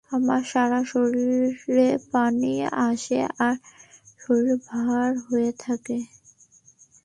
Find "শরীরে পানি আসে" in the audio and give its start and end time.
0.85-3.19